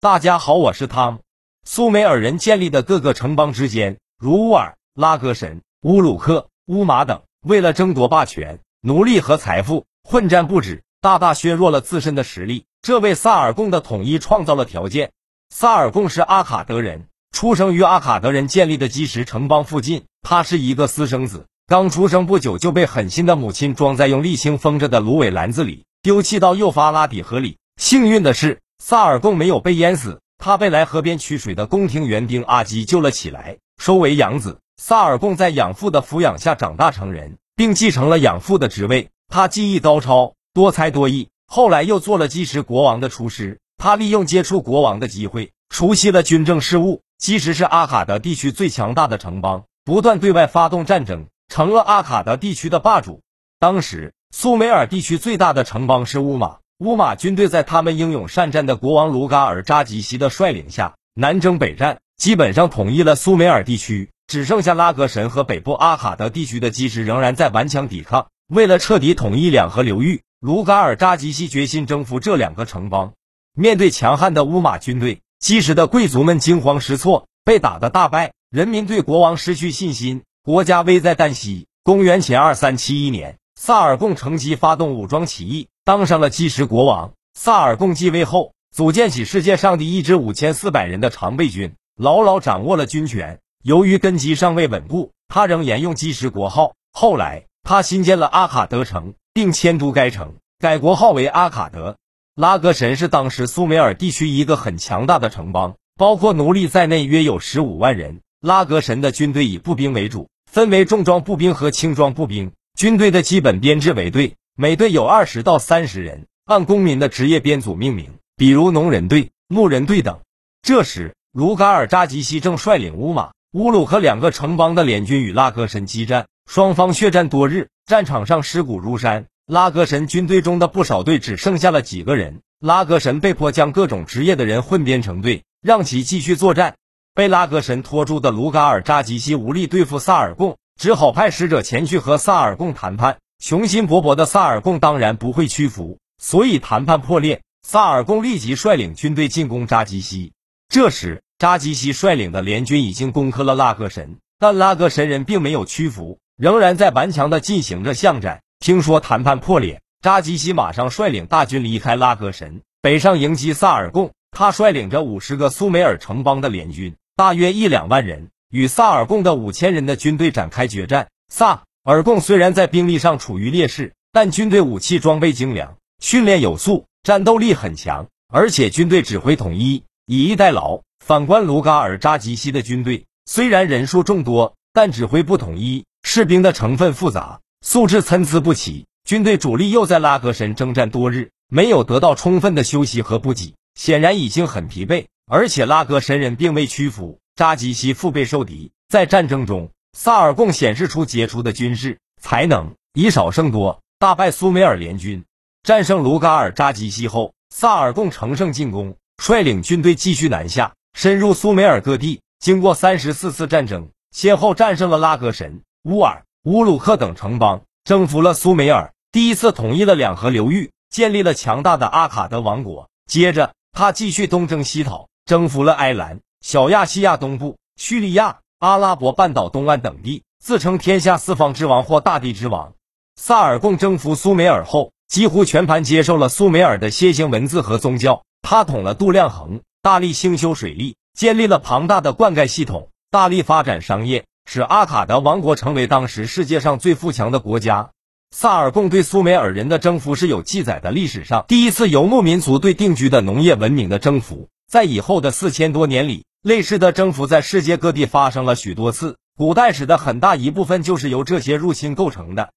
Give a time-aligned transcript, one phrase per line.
[0.00, 1.18] 大家好，我是汤。
[1.64, 12.64] 苏美尔人建立的各个城邦之间，如乌尔、拉格什、乌鲁克、乌马等，为了争夺霸权、奴隶和财富，混战不止，大大削弱了自身的实力。
[12.80, 15.10] 这为萨尔贡的统一创造了条件。
[15.52, 20.04] 萨尔贡是阿卡德人，出生于阿卡德人建立的基石城邦附近。
[20.22, 27.58] 他是一个私生子，刚出生不久就被狠心的母亲装在用沥青封着的芦苇篮子里，丢弃到幼发拉底河里。
[27.78, 30.20] 幸运的是，萨尔贡没有被淹死。
[30.38, 34.60] 他被来河边取水的宫廷园丁阿基救了起来，收为养子。
[34.76, 39.10] 萨尔贡在养父的抚养下长大成人，并继承了养父的职位。
[39.26, 43.58] 他技艺高超，多才多艺，后来又做了基什国王的厨师。
[43.76, 47.02] 他利用接触国王的机会，熟悉了军政事务。
[47.18, 53.22] 基什是阿卡德地区最强大的城邦，不断对外发动战争，成了阿卡德地区的霸主。
[53.58, 56.58] 当时，苏美尔地区最大的城邦是乌马。
[56.78, 68.28] 乌马军队在他们英勇善战的国王卢嘎尔扎吉西的率领下，南征北战，基本上统一了苏美尔地区，只剩下拉格什和北部阿卡德地区的基石仍然在顽强抵抗。
[68.46, 73.12] 为了彻底统一两河流域，卢嘎尔扎吉西决心征服这两个城邦。
[73.56, 81.66] 面对强悍的乌马军队，基石的贵族们惊慌失措，被打得大败，人民对国王失去信心，国家危在旦夕。
[81.82, 85.66] 公元前二三七一年，萨尔贡乘机发动武装起义。
[85.84, 93.40] 当上了基什国王，萨尔贡继位后，组建起世界上第一支五千四百人的常备军，牢牢掌握了军权。
[93.64, 96.74] 由于根基尚未稳固，他仍沿用基什国号。
[96.92, 101.96] 后来，他新建了阿卡德城，并迁都该城，改国号为阿卡德。
[102.36, 108.20] 拉格什是当时苏美尔地区一个很强大的城邦，包括奴隶在内约有十五万人。
[108.40, 112.52] 拉格什的军队以步兵为主，分为重装步兵和轻装步兵。
[112.78, 114.36] 军队的基本编制为队。
[114.54, 120.20] 每队有二十到三十人，按公民的职业编组命名，比如农人队、牧人队等。
[120.62, 129.26] 这时，卢嘎尔扎吉西正率领乌马、乌鲁克两个城邦的联军与拉格什激战，双方血战多日，战场上尸骨如山。
[129.44, 136.76] 拉格什军队中的不少队只剩下了几个人，拉格什被迫将各种职业的人混编成队，让其继续作战。
[137.12, 143.18] 被拉格什拖住的卢嘎尔扎吉西无力对付萨尔贡，只好派使者前去和萨尔贡谈判。
[143.40, 147.42] 雄心勃勃的萨尔贡当然不会屈服，所以谈判破裂。
[147.66, 150.32] 萨尔贡立即率领军队进攻扎基西。
[150.68, 158.40] 这时，扎基西率领的联军已经攻克了拉格神，但拉格神人并没有屈服，仍然在顽强地进行着巷战。
[158.60, 164.12] 听说谈判破裂，扎基西马上率领大军离开拉格神，北上迎击萨尔贡。
[164.30, 171.08] 他率领着五十个苏美尔城邦的联军，大约一两万人，与萨尔贡的五千人的军队展开决战。
[171.28, 171.62] 萨。
[171.84, 180.82] 尔贡虽然在兵力上处于劣势，但军队武器装备精良，训练有素，战斗力很强，而且军队指挥统一，以逸待劳。
[181.02, 188.84] 反观卢嘎尔扎吉西的军队，虽然人数众多，但指挥不统一，士兵的成分复杂，素质参差不齐。
[189.04, 195.06] 军队主力又在拉格神征战多日，没有得到充分的休息和补给，显然已经很疲惫。
[195.24, 199.70] 而且拉格神人并未屈服，扎吉西腹背受敌，在战争中。
[199.96, 205.24] 萨尔贡显示出杰出的军事才能，以少胜多，大败苏美尔联军，
[205.62, 212.20] 战胜卢嘎尔扎吉西后，萨尔贡乘胜进攻，率领军队继续南下，深入苏美尔各地。
[212.40, 222.90] 经过三十四次战争，先后战胜了拉格什、乌尔、乌鲁克等城邦，征服了苏美尔，第一次统一了两河流域，建立了强大的阿卡德王国。
[223.06, 228.38] 接着，他继续东征西讨，征服了埃兰、小亚细亚东部、叙利亚。
[228.60, 232.72] 阿拉伯半岛东岸等地，自称天下四方之王或大地之王。
[233.14, 238.24] 萨尔贡征服苏美尔后，几乎全盘接受了苏美尔的楔形文字和宗教。
[238.42, 247.90] 他统了度量衡，大力兴修水利，建立了庞大的灌溉系统，大力发展商业，使阿卡德王国成为当时世界上最富强的国家。
[248.34, 254.48] 萨尔贡对苏美尔人的征服是有记载的，历史上第一次游牧民族对定居的农业文明的征服。
[254.68, 256.24] 在以后的四千多年里。
[256.42, 262.52] 类似的征服在世界各地发生了许多次，古代史的很大一部分就是由这些入侵构成的。